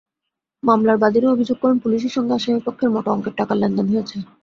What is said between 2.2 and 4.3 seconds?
আসামিপক্ষের মোটা অঙ্কের টাকার লেনদেন হয়েছে।